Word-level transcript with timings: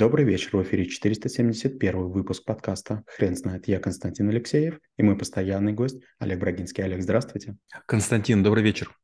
Добрый 0.00 0.24
вечер, 0.24 0.56
в 0.56 0.62
эфире 0.62 0.86
471 0.86 2.08
выпуск 2.08 2.46
подкаста 2.46 3.04
«Хрен 3.06 3.36
знает». 3.36 3.68
Я 3.68 3.80
Константин 3.80 4.30
Алексеев 4.30 4.80
и 4.96 5.02
мой 5.02 5.14
постоянный 5.14 5.74
гость 5.74 6.00
Олег 6.18 6.38
Брагинский. 6.38 6.82
Олег, 6.82 7.02
здравствуйте. 7.02 7.58
Константин, 7.84 8.42
добрый 8.42 8.64
вечер. 8.64 8.96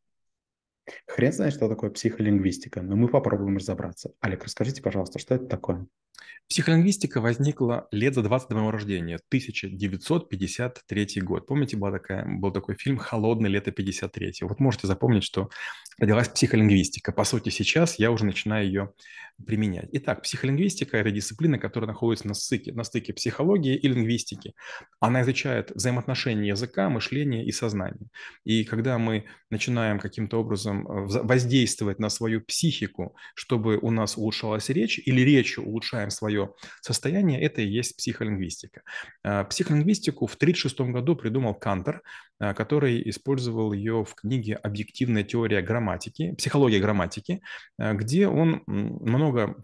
Хрен 1.07 1.33
знает, 1.33 1.55
что 1.55 1.69
такое 1.69 1.91
психолингвистика, 1.91 2.83
но 2.83 2.97
мы 2.97 3.09
попробуем 3.09 3.57
разобраться. 3.57 4.13
Олег, 4.21 4.45
расскажите, 4.45 4.83
пожалуйста, 4.83 5.19
что 5.19 5.35
это 5.35 5.47
такое? 5.47 5.87
Психолингвистика 6.49 7.21
возникла 7.21 7.89
лет 7.91 8.15
за 8.15 8.23
20 8.23 8.49
до 8.49 8.55
моего 8.55 8.71
рождения, 8.71 9.17
1953 9.17 11.21
год. 11.23 11.45
Помните, 11.45 11.77
была 11.77 11.91
такая, 11.91 12.25
был 12.25 12.53
такой 12.53 12.77
фильм 12.77 12.99
«Холодное 12.99 13.51
лето 13.51 13.73
53». 13.73 14.33
Вот 14.43 14.61
можете 14.61 14.87
запомнить, 14.87 15.25
что 15.25 15.51
родилась 15.99 16.29
психолингвистика. 16.29 17.11
По 17.11 17.25
сути, 17.25 17.49
сейчас 17.49 17.99
я 17.99 18.13
уже 18.13 18.25
начинаю 18.25 18.67
ее 18.67 18.93
применять. 19.45 19.89
Итак, 19.93 20.23
психолингвистика– 20.23 20.97
это 20.99 21.11
дисциплина, 21.11 21.59
которая 21.59 21.89
находится 21.89 22.29
на 22.29 22.35
стыке, 22.35 22.73
на 22.73 22.85
стыке 22.85 23.13
психологии 23.13 23.77
и 23.77 23.89
лингвистики. 23.89 24.55
Она 25.01 25.23
изучает 25.23 25.73
взаимоотношения 25.75 26.51
языка, 26.51 26.89
мышления 26.89 27.45
и 27.45 27.51
сознания. 27.51 28.07
И 28.45 28.65
когда 28.65 28.99
мы 28.99 29.25
начинаем 29.51 29.99
каким-то 29.99 30.41
образом 30.41 30.76
э, 30.81 31.23
воздействовать 31.23 31.99
на 31.99 32.09
свою 32.11 32.41
психику, 32.41 33.15
чтобы 33.35 33.79
у 33.79 33.91
нас 33.91 34.17
улучшалась 34.17 34.69
речь, 34.69 34.99
или 34.99 35.21
речью 35.21 35.65
улучшаем 35.65 36.11
свое 36.11 36.53
состояние, 36.81 37.41
это 37.41 37.63
и 37.63 37.69
есть 37.69 37.97
психолингвистика. 37.97 38.83
А, 39.23 39.45
психолингвистику 39.45 40.27
в 40.27 40.35
1936 40.35 40.93
году 40.93 41.17
придумал 41.17 41.55
Кантер, 41.55 42.03
а, 42.39 42.55
который 42.55 43.09
использовал 43.09 43.73
ее 43.73 44.05
в 44.05 44.15
книге 44.15 44.57
«Объективная 44.57 45.25
теория 45.25 45.63
грамматики», 45.63 46.35
«Психология 46.37 46.81
грамматики», 46.81 47.41
а, 47.79 47.95
где 47.95 48.29
он 48.29 48.63
много 48.67 49.57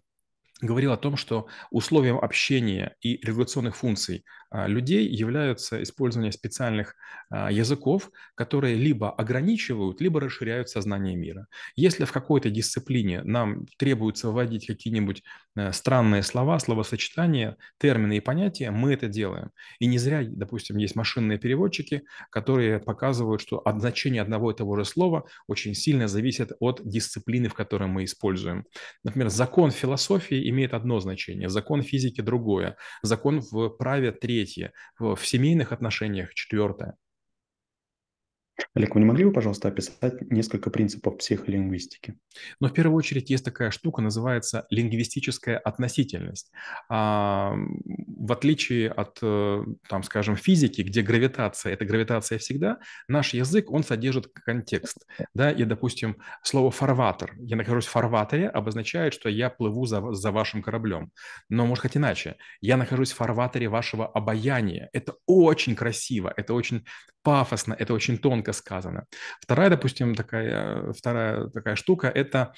говорил 0.62 0.93
о 0.93 0.97
том, 0.97 1.16
что 1.16 1.48
условием 1.71 2.16
общения 2.19 2.97
и 3.03 3.19
регуляционных 3.27 3.77
функций 3.77 4.25
а, 4.51 4.66
людей 4.66 5.09
являются 5.09 5.83
использование 5.83 6.31
специальных 6.31 6.95
а, 7.31 7.50
языков, 7.50 8.11
которые 8.34 8.77
либо 8.77 9.11
ограничивают, 9.11 10.00
либо 10.00 10.20
расширяют 10.20 10.69
сознание 10.69 11.17
мира. 11.17 11.47
Если 11.75 12.05
в 12.05 12.12
какой-то 12.12 12.50
дисциплине 12.50 13.22
нам 13.25 13.67
требуется 13.78 14.31
вводить 14.31 14.67
какие-нибудь 14.67 15.22
э, 15.56 15.72
странные 15.72 16.22
слова, 16.22 16.59
словосочетания, 16.59 17.56
термины 17.78 18.19
и 18.19 18.20
понятия, 18.20 18.70
мы 18.70 18.92
это 18.92 19.09
делаем. 19.09 19.50
И 19.78 19.87
не 19.87 19.98
зря, 19.98 20.22
допустим, 20.25 20.77
есть 20.77 20.94
машинные 20.94 21.39
переводчики, 21.39 22.03
которые 22.31 22.78
показывают, 22.78 23.41
что 23.41 23.62
значение 23.78 24.22
одного 24.22 24.53
и 24.53 24.56
того 24.56 24.77
же 24.77 24.84
слова 24.84 25.25
очень 25.48 25.75
сильно 25.75 26.09
зависит 26.09 26.53
от 26.61 26.81
дисциплины, 26.84 27.48
в 27.48 27.55
которой 27.55 27.89
мы 27.89 28.05
используем. 28.05 28.65
Например, 29.03 29.28
закон 29.28 29.70
философии 29.70 30.48
имеет 30.53 30.75
одно 30.75 31.00
значение, 31.00 31.48
закон 31.48 31.83
физики 31.83 32.20
другое, 32.20 32.77
закон 33.03 33.41
в 33.41 33.70
праве 33.70 34.12
третье. 34.12 34.72
В 34.98 35.19
семейных 35.25 35.72
отношениях 35.72 36.33
четвертое. 36.34 36.97
Олег, 38.75 38.95
вы 38.95 39.00
не 39.00 39.06
могли 39.06 39.25
бы, 39.25 39.33
пожалуйста, 39.33 39.69
описать 39.69 40.31
несколько 40.31 40.70
принципов 40.70 41.19
психолингвистики? 41.19 42.14
Но 42.61 42.69
в 42.69 42.72
первую 42.72 42.97
очередь 42.97 43.31
есть 43.31 43.44
такая 43.44 43.70
штука, 43.70 44.03
называется 44.03 44.67
лингвистическая 44.70 45.59
относительность. 45.59 46.50
А, 46.89 47.55
в 47.55 48.33
отличие 48.33 48.91
от, 48.91 49.19
э, 49.22 49.64
там, 49.89 50.03
скажем, 50.03 50.36
физики, 50.36 50.83
где 50.83 51.03
гравитация– 51.03 51.72
это 51.75 51.84
гравитация 51.84 52.39
всегда, 52.39 52.78
наш 53.09 53.34
язык, 53.34 53.70
он 53.70 53.84
содержит 53.84 54.28
контекст. 54.33 55.06
Да? 55.34 55.50
И, 55.50 55.64
допустим, 55.64 56.19
слово 56.42 56.70
«фарватер», 56.70 57.34
я 57.39 57.56
нахожусь 57.56 57.87
в 57.87 57.91
фарватере, 57.91 58.48
обозначает, 58.48 59.14
что 59.14 59.28
я 59.28 59.50
плыву 59.50 59.87
за, 59.87 60.12
за 60.12 60.31
вашим 60.31 60.62
кораблем. 60.62 61.11
Но, 61.48 61.66
может 61.66 61.84
быть, 61.84 61.97
иначе. 61.97 62.37
Я 62.61 62.77
нахожусь 62.77 63.12
в 63.12 63.16
фарватере 63.16 63.69
вашего 63.69 64.06
обаяния. 64.06 64.89
Это 64.92 65.14
очень 65.27 65.75
красиво, 65.75 66.33
это 66.37 66.55
очень 66.55 66.84
пафосно, 67.23 67.75
это 67.78 67.95
очень 67.95 68.19
тонко 68.19 68.53
сказано. 68.53 69.06
Вторая, 69.41 69.71
допустим, 69.71 70.15
такая, 70.15 70.93
вторая 70.93 71.49
такая 71.49 71.77
штука– 71.77 72.09
это 72.15 72.55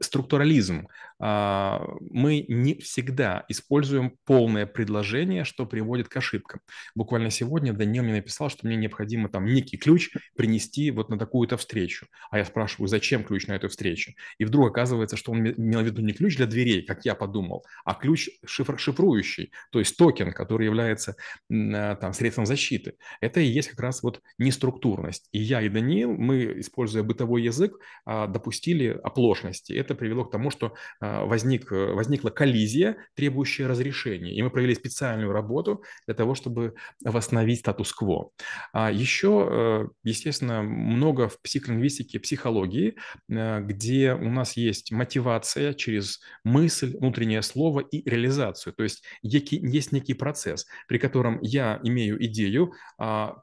структурализм. 0.00 0.88
А, 1.18 1.82
мы 2.00 2.44
не 2.48 2.74
всегда 2.80 3.44
используем 3.48 4.16
полное 4.24 4.66
предложение, 4.66 5.44
что 5.44 5.66
приводит 5.66 6.08
к 6.08 6.16
ошибкам. 6.16 6.60
Буквально 6.94 7.30
сегодня 7.30 7.72
Данил 7.72 8.02
мне 8.02 8.14
написал, 8.14 8.50
что 8.50 8.66
мне 8.66 8.76
необходимо 8.76 9.28
там 9.28 9.46
некий 9.46 9.76
ключ 9.76 10.10
принести 10.36 10.90
вот 10.90 11.08
на 11.08 11.18
такую-то 11.18 11.56
встречу. 11.56 12.06
А 12.30 12.38
я 12.38 12.44
спрашиваю, 12.44 12.88
зачем 12.88 13.24
ключ 13.24 13.46
на 13.46 13.52
эту 13.52 13.68
встречу? 13.68 14.12
И 14.38 14.44
вдруг 14.44 14.70
оказывается, 14.70 15.16
что 15.16 15.32
он 15.32 15.46
имел 15.46 15.80
в 15.80 15.84
виду 15.84 16.02
не 16.02 16.12
ключ 16.12 16.36
для 16.36 16.46
дверей, 16.46 16.82
как 16.82 17.04
я 17.04 17.14
подумал, 17.14 17.64
а 17.84 17.94
ключ 17.94 18.28
шифр, 18.44 18.78
шифрующий, 18.78 19.52
то 19.70 19.78
есть 19.78 19.96
токен, 19.96 20.32
который 20.32 20.66
является 20.66 21.16
а, 21.50 21.96
там 21.96 22.12
средством 22.12 22.46
защиты. 22.46 22.94
Это 23.20 23.40
и 23.40 23.46
есть 23.46 23.68
как 23.70 23.80
раз 23.80 23.95
вот 24.02 24.20
неструктурность. 24.38 25.28
И 25.32 25.38
я 25.38 25.62
и 25.62 25.68
Даниил, 25.68 26.12
мы, 26.12 26.60
используя 26.60 27.02
бытовой 27.02 27.42
язык, 27.42 27.78
а, 28.04 28.26
допустили 28.26 28.98
оплошности. 29.02 29.72
Это 29.72 29.94
привело 29.94 30.24
к 30.24 30.30
тому, 30.30 30.50
что 30.50 30.74
а, 31.00 31.24
возник, 31.24 31.70
возникла 31.70 32.30
коллизия, 32.30 32.96
требующая 33.14 33.68
разрешения. 33.68 34.34
И 34.34 34.42
мы 34.42 34.50
провели 34.50 34.74
специальную 34.74 35.32
работу 35.32 35.82
для 36.06 36.14
того, 36.14 36.34
чтобы 36.34 36.74
восстановить 37.04 37.60
статус-кво. 37.60 38.30
А 38.72 38.90
еще, 38.90 39.48
э, 39.50 39.88
естественно, 40.04 40.62
много 40.62 41.28
в 41.28 41.40
психолингвистике, 41.40 42.18
психологии, 42.18 42.96
э, 43.28 43.60
где 43.60 44.14
у 44.14 44.30
нас 44.30 44.56
есть 44.56 44.92
мотивация 44.92 45.74
через 45.74 46.20
мысль, 46.44 46.96
внутреннее 46.96 47.42
слово 47.42 47.80
и 47.80 48.08
реализацию. 48.08 48.72
То 48.72 48.82
есть 48.82 49.02
есть 49.22 49.92
некий 49.92 50.14
процесс, 50.14 50.66
при 50.88 50.98
котором 50.98 51.38
я 51.42 51.80
имею 51.82 52.22
идею, 52.26 52.72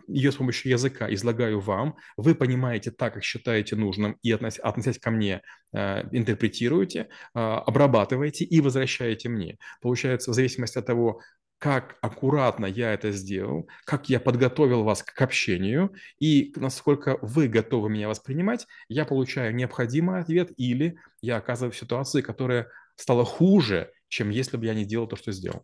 ее 0.07 0.31
с 0.31 0.39
помощью 0.43 0.71
языка 0.71 1.07
излагаю 1.13 1.61
вам, 1.61 1.95
вы 2.17 2.35
понимаете 2.35 2.91
так, 2.91 3.13
как 3.13 3.23
считаете 3.23 3.77
нужным, 3.77 4.17
и 4.21 4.31
относясь 4.31 4.99
ко 4.99 5.09
мне, 5.09 5.41
э, 5.71 6.03
интерпретируете, 6.11 6.99
э, 6.99 7.39
обрабатываете 7.39 8.43
и 8.43 8.59
возвращаете 8.59 9.29
мне. 9.29 9.57
Получается, 9.81 10.31
в 10.31 10.33
зависимости 10.33 10.77
от 10.77 10.85
того, 10.85 11.21
как 11.59 11.97
аккуратно 12.01 12.65
я 12.65 12.93
это 12.93 13.11
сделал, 13.11 13.69
как 13.85 14.09
я 14.09 14.19
подготовил 14.19 14.83
вас 14.83 15.01
к 15.01 15.21
общению 15.21 15.93
и 16.19 16.51
насколько 16.57 17.17
вы 17.21 17.47
готовы 17.47 17.89
меня 17.89 18.09
воспринимать, 18.09 18.67
я 18.89 19.05
получаю 19.05 19.55
необходимый 19.55 20.19
ответ 20.19 20.51
или 20.57 20.97
я 21.21 21.37
оказываюсь 21.37 21.75
в 21.75 21.79
ситуации, 21.79 22.21
которая 22.21 22.67
стала 22.97 23.23
хуже, 23.23 23.93
чем 24.09 24.29
если 24.29 24.57
бы 24.57 24.65
я 24.65 24.73
не 24.73 24.83
делал 24.83 25.07
то, 25.07 25.15
что 25.15 25.31
сделал. 25.31 25.63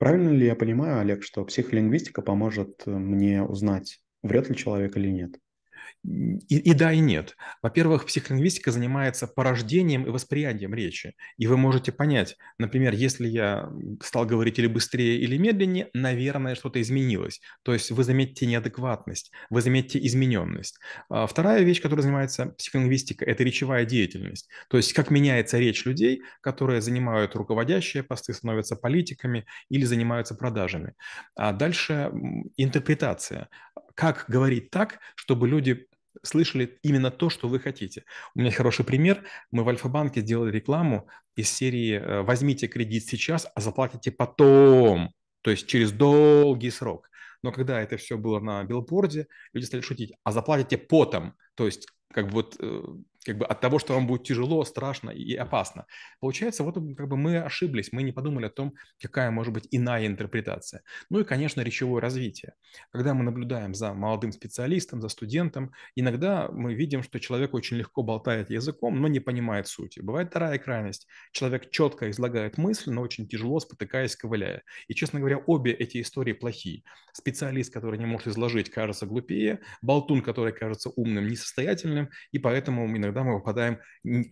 Правильно 0.00 0.30
ли 0.30 0.46
я 0.46 0.56
понимаю, 0.56 0.98
Олег, 1.00 1.22
что 1.22 1.44
психолингвистика 1.44 2.22
поможет 2.22 2.84
э, 2.86 2.90
мне 2.90 3.42
узнать, 3.42 4.00
врет 4.22 4.48
ли 4.48 4.56
человек 4.56 4.96
или 4.96 5.10
нет? 5.10 5.38
И, 6.04 6.58
и 6.58 6.74
да, 6.74 6.92
и 6.92 6.98
нет. 6.98 7.36
Во-первых, 7.62 8.06
психолингвистика 8.06 8.70
занимается 8.70 9.26
порождением 9.26 10.06
и 10.06 10.10
восприятием 10.10 10.74
речи. 10.74 11.14
И 11.36 11.46
вы 11.46 11.56
можете 11.56 11.92
понять, 11.92 12.36
например, 12.58 12.94
если 12.94 13.28
я 13.28 13.70
стал 14.02 14.24
говорить 14.24 14.58
или 14.58 14.66
быстрее, 14.66 15.18
или 15.18 15.36
медленнее, 15.36 15.90
наверное, 15.92 16.54
что-то 16.54 16.80
изменилось. 16.80 17.40
То 17.62 17.72
есть 17.72 17.90
вы 17.90 18.04
заметите 18.04 18.46
неадекватность, 18.46 19.30
вы 19.50 19.60
заметите 19.60 20.04
измененность. 20.06 20.78
А 21.08 21.26
вторая 21.26 21.62
вещь, 21.62 21.82
которая 21.82 22.02
занимается 22.02 22.46
психолингвистика, 22.46 23.24
это 23.24 23.44
речевая 23.44 23.84
деятельность. 23.84 24.48
То 24.68 24.76
есть 24.76 24.92
как 24.92 25.10
меняется 25.10 25.58
речь 25.58 25.84
людей, 25.84 26.22
которые 26.40 26.80
занимают 26.80 27.34
руководящие 27.36 28.02
посты, 28.02 28.32
становятся 28.32 28.76
политиками 28.76 29.46
или 29.68 29.84
занимаются 29.84 30.34
продажами. 30.34 30.94
А 31.36 31.52
дальше 31.52 32.10
интерпретация. 32.56 33.48
Как 34.00 34.24
говорить 34.28 34.70
так, 34.70 34.98
чтобы 35.14 35.46
люди 35.46 35.86
слышали 36.22 36.78
именно 36.80 37.10
то, 37.10 37.28
что 37.28 37.48
вы 37.48 37.60
хотите. 37.60 38.04
У 38.34 38.40
меня 38.40 38.50
хороший 38.50 38.82
пример. 38.82 39.24
Мы 39.50 39.62
в 39.62 39.68
Альфа-банке 39.68 40.22
делали 40.22 40.50
рекламу 40.50 41.06
из 41.36 41.50
серии 41.50 42.00
э, 42.00 42.22
«Возьмите 42.22 42.66
кредит 42.66 43.04
сейчас, 43.04 43.46
а 43.54 43.60
заплатите 43.60 44.10
потом», 44.10 45.12
то 45.42 45.50
есть 45.50 45.66
через 45.66 45.92
долгий 45.92 46.70
срок. 46.70 47.10
Но 47.42 47.52
когда 47.52 47.78
это 47.78 47.98
все 47.98 48.16
было 48.16 48.40
на 48.40 48.64
билборде, 48.64 49.26
люди 49.52 49.66
стали 49.66 49.82
шутить, 49.82 50.14
а 50.24 50.32
заплатите 50.32 50.78
потом, 50.78 51.34
то 51.54 51.66
есть 51.66 51.86
как 52.10 52.28
бы 52.28 52.32
вот 52.32 52.56
э, 52.58 52.82
как 53.24 53.38
бы 53.38 53.46
от 53.46 53.60
того, 53.60 53.78
что 53.78 53.94
вам 53.94 54.06
будет 54.06 54.24
тяжело, 54.24 54.64
страшно 54.64 55.10
и 55.10 55.34
опасно. 55.34 55.86
Получается, 56.20 56.64
вот 56.64 56.74
как 56.96 57.08
бы 57.08 57.16
мы 57.16 57.38
ошиблись, 57.38 57.92
мы 57.92 58.02
не 58.02 58.12
подумали 58.12 58.46
о 58.46 58.50
том, 58.50 58.74
какая 59.00 59.30
может 59.30 59.52
быть 59.52 59.68
иная 59.70 60.06
интерпретация. 60.06 60.82
Ну 61.10 61.20
и, 61.20 61.24
конечно, 61.24 61.60
речевое 61.60 62.00
развитие. 62.00 62.54
Когда 62.92 63.14
мы 63.14 63.24
наблюдаем 63.24 63.74
за 63.74 63.92
молодым 63.92 64.32
специалистом, 64.32 65.00
за 65.00 65.08
студентом, 65.08 65.72
иногда 65.94 66.48
мы 66.50 66.74
видим, 66.74 67.02
что 67.02 67.20
человек 67.20 67.54
очень 67.54 67.76
легко 67.76 68.02
болтает 68.02 68.50
языком, 68.50 69.00
но 69.00 69.08
не 69.08 69.20
понимает 69.20 69.66
сути. 69.66 70.00
Бывает 70.00 70.30
вторая 70.30 70.58
крайность. 70.58 71.06
Человек 71.32 71.70
четко 71.70 72.10
излагает 72.10 72.58
мысль, 72.58 72.90
но 72.90 73.02
очень 73.02 73.28
тяжело, 73.28 73.60
спотыкаясь, 73.60 74.16
ковыляя. 74.16 74.62
И, 74.88 74.94
честно 74.94 75.20
говоря, 75.20 75.38
обе 75.38 75.72
эти 75.72 76.00
истории 76.00 76.32
плохие. 76.32 76.84
Специалист, 77.12 77.72
который 77.72 77.98
не 77.98 78.06
может 78.06 78.28
изложить, 78.28 78.70
кажется 78.70 79.06
глупее, 79.06 79.60
болтун, 79.82 80.22
который 80.22 80.52
кажется 80.52 80.90
умным, 80.90 81.28
несостоятельным, 81.28 82.10
и 82.32 82.38
поэтому 82.38 82.86
иногда 82.96 83.09
иногда 83.10 83.24
мы 83.24 83.38
попадаем 83.38 83.78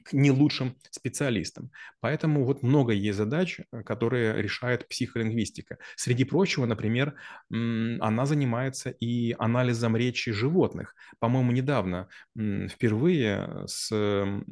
к 0.04 0.12
не 0.12 0.30
лучшим 0.30 0.76
специалистам. 0.90 1.70
Поэтому 2.00 2.44
вот 2.44 2.62
много 2.62 2.92
есть 2.92 3.18
задач, 3.18 3.60
э, 3.60 3.82
которые 3.82 4.40
решает 4.40 4.88
психолингвистика. 4.88 5.78
Среди 5.96 6.24
прочего, 6.24 6.66
например, 6.66 7.14
она 7.50 8.26
занимается 8.26 8.90
и 8.90 9.34
анализом 9.38 9.96
речи 9.96 10.32
животных. 10.32 10.94
По-моему, 11.18 11.52
недавно 11.52 12.08
впервые 12.36 13.64
с 13.66 13.92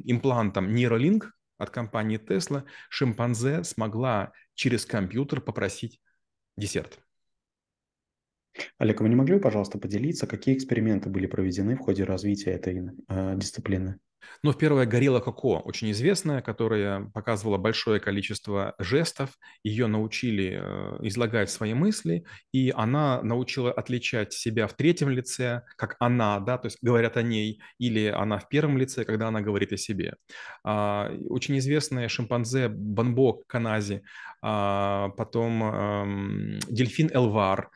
имплантом 0.05 0.73
Neuralink 0.73 1.25
от 1.57 1.69
компании 1.69 2.19
Tesla 2.19 2.63
шимпанзе 2.89 3.63
смогла 3.63 4.31
через 4.53 4.85
компьютер 4.85 5.41
попросить 5.41 5.99
десерт. 6.57 6.99
Олег, 8.77 9.01
вы 9.01 9.09
не 9.09 9.15
могли 9.15 9.35
бы, 9.35 9.41
пожалуйста, 9.41 9.77
поделиться, 9.77 10.27
какие 10.27 10.55
эксперименты 10.55 11.09
были 11.09 11.27
проведены 11.27 11.75
в 11.75 11.79
ходе 11.79 12.03
развития 12.03 12.51
этой 12.51 12.91
э, 13.09 13.35
дисциплины? 13.35 13.99
Ну, 14.43 14.53
первая 14.53 14.85
горилла 14.85 15.19
Коко, 15.19 15.59
очень 15.59 15.91
известная, 15.91 16.41
которая 16.41 17.09
показывала 17.13 17.57
большое 17.57 17.99
количество 17.99 18.75
жестов. 18.77 19.31
Ее 19.63 19.87
научили 19.87 20.59
э, 20.61 21.07
излагать 21.07 21.49
свои 21.49 21.73
мысли, 21.73 22.23
и 22.51 22.71
она 22.75 23.21
научила 23.23 23.71
отличать 23.71 24.33
себя 24.33 24.67
в 24.67 24.73
третьем 24.73 25.09
лице, 25.09 25.63
как 25.75 25.95
она, 25.99 26.39
да, 26.39 26.57
то 26.57 26.67
есть 26.67 26.77
говорят 26.81 27.17
о 27.17 27.23
ней, 27.23 27.61
или 27.79 28.07
она 28.07 28.37
в 28.37 28.47
первом 28.47 28.77
лице, 28.77 29.05
когда 29.05 29.27
она 29.29 29.41
говорит 29.41 29.73
о 29.73 29.77
себе. 29.77 30.15
А, 30.63 31.11
очень 31.29 31.57
известная 31.57 32.07
шимпанзе 32.07 32.69
Банбо 32.69 33.41
Канази, 33.47 34.03
а, 34.41 35.09
потом 35.09 35.63
эм, 35.63 36.59
дельфин 36.69 37.09
Элвар, 37.11 37.69
а, 37.69 37.71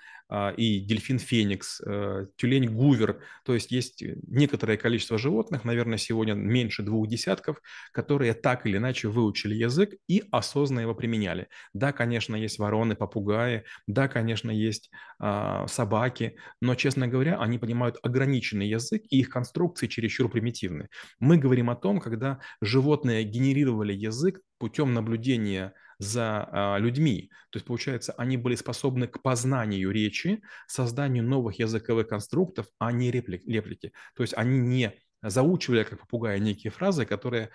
и 0.57 0.79
дельфин 0.79 1.19
Феникс, 1.19 1.81
э, 1.85 2.27
тюлень 2.37 2.69
Гувер. 2.69 3.21
То 3.43 3.53
есть 3.53 3.71
есть 3.71 4.03
некоторое 4.27 4.77
количество 4.77 5.17
животных, 5.17 5.65
наверное, 5.65 5.97
сегодня 5.97 6.33
меньше 6.33 6.83
двух 6.83 7.07
десятков, 7.07 7.61
которые 7.91 8.33
так 8.33 8.65
или 8.65 8.77
иначе 8.77 9.09
выучили 9.09 9.53
язык 9.53 9.93
и 10.07 10.23
осознанно 10.31 10.81
его 10.81 10.95
применяли. 10.95 11.47
Да, 11.73 11.91
конечно, 11.91 12.35
есть 12.35 12.59
вороны, 12.59 12.95
попугаи, 12.95 13.63
да, 13.87 14.07
конечно, 14.07 14.51
есть 14.51 14.89
а, 15.19 15.67
собаки, 15.67 16.37
но, 16.61 16.75
честно 16.75 17.07
говоря, 17.07 17.37
они 17.39 17.59
понимают 17.59 17.97
ограниченный 18.01 18.67
язык, 18.67 19.03
и 19.09 19.19
их 19.19 19.29
конструкции 19.29 19.87
чересчур 19.87 20.29
примитивны. 20.29 20.87
Мы 21.19 21.37
говорим 21.37 21.69
о 21.69 21.75
том, 21.75 21.99
когда 21.99 22.39
животные 22.61 23.23
генерировали 23.23 23.93
язык 23.93 24.41
путем 24.57 24.93
наблюдения 24.93 25.73
за 26.01 26.49
а, 26.51 26.77
людьми. 26.79 27.29
То 27.51 27.57
есть, 27.57 27.65
получается, 27.67 28.13
они 28.17 28.35
были 28.35 28.55
способны 28.55 29.07
к 29.07 29.21
познанию 29.21 29.91
речи, 29.91 30.41
созданию 30.67 31.23
новых 31.23 31.59
языковых 31.59 32.07
конструктов, 32.07 32.65
а 32.79 32.91
не 32.91 33.11
реплик, 33.11 33.45
реплики. 33.45 33.93
То 34.15 34.23
есть 34.23 34.33
они 34.35 34.57
не 34.57 34.93
заучивали, 35.21 35.83
как 35.83 35.99
попугаи, 35.99 36.39
некие 36.39 36.71
фразы, 36.71 37.05
которые 37.05 37.51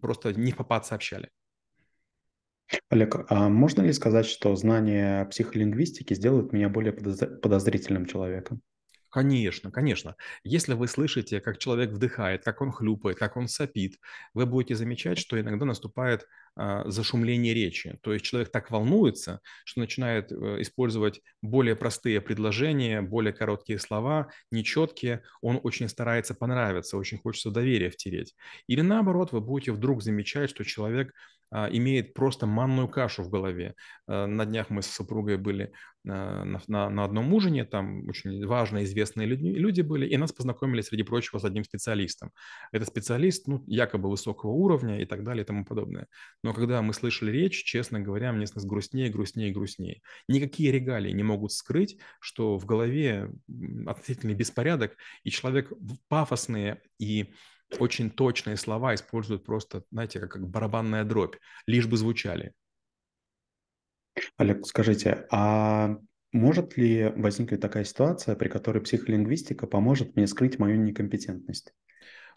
просто 0.00 0.32
не 0.32 0.52
попад 0.52 0.86
сообщали. 0.86 1.30
Олег, 2.88 3.16
а 3.28 3.48
можно 3.48 3.82
ли 3.82 3.92
сказать, 3.92 4.26
что 4.26 4.54
знание 4.54 5.24
психолингвистики 5.26 6.14
сделает 6.14 6.52
меня 6.52 6.68
более 6.68 6.92
подозрительным 6.92 8.06
человеком? 8.06 8.62
Конечно, 9.10 9.70
конечно. 9.70 10.16
Если 10.44 10.74
вы 10.74 10.86
слышите, 10.86 11.40
как 11.40 11.58
человек 11.58 11.90
вдыхает, 11.90 12.44
как 12.44 12.60
он 12.60 12.70
хлюпает, 12.70 13.18
как 13.18 13.36
он 13.38 13.48
сопит, 13.48 13.98
вы 14.34 14.44
будете 14.44 14.74
замечать, 14.74 15.18
что 15.18 15.40
иногда 15.40 15.64
наступает 15.64 16.26
зашумление 16.86 17.54
речи. 17.54 17.98
То 18.02 18.12
есть 18.12 18.24
человек 18.24 18.50
так 18.50 18.70
волнуется, 18.70 19.40
что 19.64 19.80
начинает 19.80 20.32
э, 20.32 20.60
использовать 20.60 21.20
более 21.40 21.76
простые 21.76 22.20
предложения, 22.20 23.00
более 23.00 23.32
короткие 23.32 23.78
слова, 23.78 24.30
нечеткие. 24.50 25.22
Он 25.40 25.60
очень 25.62 25.88
старается 25.88 26.34
понравиться, 26.34 26.96
очень 26.96 27.18
хочется 27.18 27.50
доверия 27.50 27.90
втереть. 27.90 28.34
Или 28.66 28.80
наоборот, 28.80 29.32
вы 29.32 29.40
будете 29.40 29.72
вдруг 29.72 30.02
замечать, 30.02 30.50
что 30.50 30.64
человек 30.64 31.12
а, 31.50 31.68
имеет 31.70 32.14
просто 32.14 32.46
манную 32.46 32.88
кашу 32.88 33.22
в 33.22 33.30
голове. 33.30 33.74
А, 34.06 34.26
на 34.26 34.44
днях 34.44 34.68
мы 34.70 34.82
с 34.82 34.86
супругой 34.86 35.38
были 35.38 35.72
а, 35.97 35.97
на, 36.08 36.60
на, 36.66 36.90
на 36.90 37.04
одном 37.04 37.32
ужине, 37.32 37.64
там 37.64 38.08
очень 38.08 38.44
важные, 38.46 38.84
известные 38.84 39.26
люди, 39.26 39.46
люди 39.46 39.82
были, 39.82 40.06
и 40.06 40.16
нас 40.16 40.32
познакомили, 40.32 40.80
среди 40.80 41.02
прочего, 41.02 41.38
с 41.38 41.44
одним 41.44 41.64
специалистом. 41.64 42.32
Это 42.72 42.84
специалист, 42.84 43.46
ну, 43.46 43.62
якобы 43.66 44.10
высокого 44.10 44.50
уровня 44.50 45.00
и 45.00 45.04
так 45.04 45.24
далее 45.24 45.44
и 45.44 45.46
тому 45.46 45.64
подобное. 45.64 46.06
Но 46.42 46.54
когда 46.54 46.82
мы 46.82 46.94
слышали 46.94 47.30
речь, 47.30 47.62
честно 47.64 48.00
говоря, 48.00 48.32
мне 48.32 48.46
становилось 48.46 48.70
грустнее, 48.70 49.10
грустнее 49.10 49.52
грустнее. 49.52 50.00
Никакие 50.28 50.72
регалии 50.72 51.12
не 51.12 51.22
могут 51.22 51.52
скрыть, 51.52 51.98
что 52.20 52.58
в 52.58 52.66
голове 52.66 53.30
относительный 53.86 54.34
беспорядок, 54.34 54.96
и 55.24 55.30
человек 55.30 55.72
пафосные 56.08 56.82
и 56.98 57.34
очень 57.78 58.10
точные 58.10 58.56
слова 58.56 58.94
используют 58.94 59.44
просто, 59.44 59.84
знаете, 59.90 60.20
как, 60.20 60.32
как 60.32 60.48
барабанная 60.48 61.04
дробь, 61.04 61.36
лишь 61.66 61.86
бы 61.86 61.96
звучали. 61.96 62.52
Олег, 64.36 64.66
скажите, 64.66 65.26
а 65.30 65.96
может 66.32 66.76
ли 66.76 67.12
возникнуть 67.16 67.60
такая 67.60 67.84
ситуация, 67.84 68.36
при 68.36 68.48
которой 68.48 68.80
психолингвистика 68.80 69.66
поможет 69.66 70.16
мне 70.16 70.26
скрыть 70.26 70.58
мою 70.58 70.76
некомпетентность? 70.76 71.72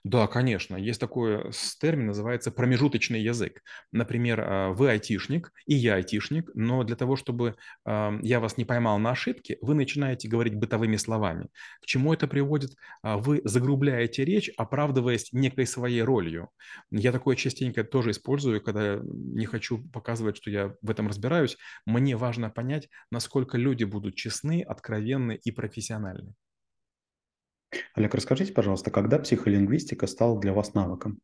Да, 0.03 0.25
конечно. 0.25 0.75
Есть 0.75 0.99
такой 0.99 1.51
термин, 1.79 2.07
называется 2.07 2.51
промежуточный 2.51 3.21
язык. 3.21 3.61
Например, 3.91 4.41
а, 4.41 4.69
вы 4.71 4.89
айтишник, 4.89 5.51
и 5.67 5.75
я 5.75 5.95
айтишник, 5.95 6.49
но 6.55 6.83
для 6.83 6.95
того, 6.95 7.15
чтобы 7.15 7.55
я 7.85 8.39
вас 8.39 8.57
не 8.57 8.65
поймал 8.65 8.97
на 8.97 9.11
ошибке, 9.11 9.57
вы 9.61 9.75
начинаете 9.75 10.27
говорить 10.27 10.55
бытовыми 10.55 10.95
словами. 10.95 11.49
К 11.81 11.85
чему 11.85 12.13
это 12.13 12.27
приводит? 12.27 12.71
А, 13.03 13.17
вы 13.17 13.41
загрубляете 13.43 14.25
речь, 14.25 14.49
оправдываясь 14.57 15.31
некой 15.33 15.67
своей 15.67 16.01
ролью. 16.01 16.49
Я 16.89 17.11
такое 17.11 17.35
частенько 17.35 17.83
тоже 17.83 18.11
использую, 18.11 18.61
когда 18.61 18.99
не 19.03 19.45
хочу 19.45 19.87
показывать, 19.89 20.37
что 20.37 20.49
я 20.49 20.75
в 20.81 20.89
этом 20.89 21.07
разбираюсь. 21.07 21.57
Мне 21.85 22.15
важно 22.15 22.49
понять, 22.49 22.89
насколько 23.11 23.57
люди 23.57 23.83
будут 23.83 24.15
честны, 24.15 24.63
откровенны 24.63 25.39
и 25.43 25.51
профессиональны. 25.51 26.33
Олег, 27.93 28.13
расскажите, 28.15 28.53
пожалуйста, 28.53 28.91
когда 28.91 29.19
психолингвистика 29.19 30.07
стала 30.07 30.39
для 30.39 30.53
вас 30.53 30.73
навыком? 30.73 31.19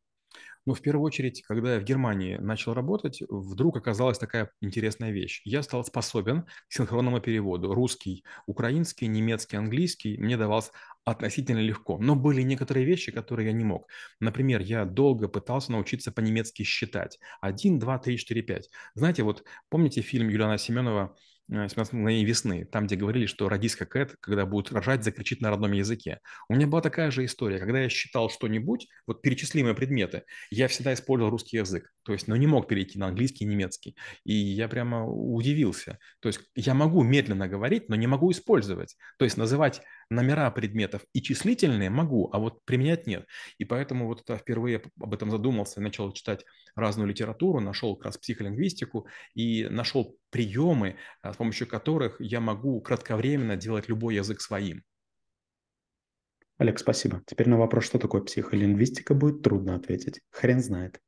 Ну, 0.66 0.74
в 0.74 0.82
первую 0.82 1.06
очередь, 1.06 1.44
когда 1.44 1.76
я 1.76 1.80
в 1.80 1.86
Германии 1.86 2.36
начал 2.36 2.74
работать, 2.74 3.24
вдруг 3.30 3.78
оказалась 3.78 4.18
такая 4.18 4.52
интересная 4.60 5.12
вещь. 5.12 5.42
Я 5.46 5.64
стал 5.64 5.86
способен 5.86 6.44
к 6.44 6.50
синхронному 6.68 7.22
переводу. 7.22 7.74
Русский, 7.74 8.26
украинский, 8.48 9.08
немецкий, 9.08 9.56
английский 9.56 10.18
мне 10.18 10.36
давался 10.36 10.72
относительно 11.06 11.60
легко. 11.60 11.98
Но 12.00 12.18
были 12.18 12.42
некоторые 12.42 12.86
вещи, 12.86 13.14
которые 13.14 13.48
я 13.48 13.54
не 13.54 13.64
мог. 13.64 13.88
Например, 14.20 14.60
я 14.60 14.84
долго 14.84 15.30
пытался 15.30 15.72
научиться 15.72 16.12
по-немецки 16.12 16.64
считать. 16.64 17.18
1, 17.40 17.80
2, 17.80 18.00
3, 18.00 18.18
4, 18.18 18.42
5. 18.42 18.70
Знаете, 18.94 19.24
вот 19.24 19.46
помните 19.70 20.02
фильм 20.02 20.28
Юлиана 20.28 20.58
Семенова 20.58 21.16
17 21.50 21.94
мгновений 21.94 22.26
весны, 22.26 22.66
там, 22.66 22.88
где 22.88 22.96
говорили, 22.96 23.26
что 23.26 23.48
радистка 23.48 23.86
Кэт, 23.86 24.18
когда 24.20 24.46
будет 24.46 24.72
рожать, 24.72 25.04
закричит 25.04 25.42
на 25.42 25.50
родном 25.50 25.72
языке. 25.72 26.20
У 26.50 26.56
меня 26.56 26.68
была 26.68 26.82
такая 26.82 27.10
же 27.10 27.24
история. 27.24 27.60
Когда 27.60 27.80
я 27.80 27.90
считал 27.90 28.30
что-нибудь, 28.30 28.88
вот 29.06 29.22
перечислимые 29.22 29.74
предметы, 29.74 30.24
я 30.50 30.68
всегда 30.68 30.94
использовал 30.94 31.32
русский 31.32 31.58
язык. 31.58 31.94
То 32.08 32.14
есть, 32.14 32.30
но 32.30 32.38
не 32.38 32.48
мог 32.48 32.70
перейти 32.70 32.98
на 32.98 33.08
английский 33.08 33.44
и 33.44 33.48
немецкий. 33.50 33.98
И 34.24 34.34
я 34.34 34.70
прямо 34.70 35.06
удивился. 35.06 36.00
То 36.22 36.30
есть, 36.30 36.40
я 36.56 36.74
могу 36.74 37.04
медленно 37.04 37.50
говорить, 37.50 37.90
но 37.90 37.98
не 37.98 38.08
могу 38.08 38.32
использовать. 38.32 38.96
То 39.18 39.26
есть, 39.26 39.36
называть 39.36 39.82
номера 40.10 40.50
предметов 40.52 41.02
и 41.12 41.22
числительные 41.22 41.90
могу, 41.90 42.30
а 42.32 42.40
вот 42.40 42.64
применять 42.64 43.08
нет. 43.08 43.28
И 43.58 43.66
поэтому 43.66 44.08
вот 44.08 44.22
это 44.22 44.38
впервые 44.38 44.84
об 44.98 45.14
этом 45.14 45.32
задумался, 45.32 45.82
начал 45.82 46.14
читать 46.14 46.46
разную 46.76 47.10
литературу, 47.10 47.60
нашел 47.60 47.98
как 47.98 48.06
раз 48.06 48.18
психолингвистику 48.18 49.06
и 49.34 49.68
нашел 49.70 50.18
приемы, 50.30 50.96
а, 51.22 51.34
с 51.34 51.36
помощью 51.36 51.68
которых 51.68 52.22
я 52.22 52.40
могу 52.40 52.80
кратковременно 52.80 53.58
делать 53.58 53.90
любой 53.90 54.16
язык 54.16 54.40
своим. 54.40 54.82
Олег, 56.58 56.80
спасибо. 56.80 57.22
Теперь 57.26 57.50
на 57.50 57.58
вопрос, 57.58 57.84
что 57.84 58.00
такое 58.00 58.22
психолингвистика, 58.22 59.14
будет 59.14 59.42
трудно 59.42 59.76
ответить. 59.76 60.22
Хрен 60.30 60.62
знает. 60.62 61.02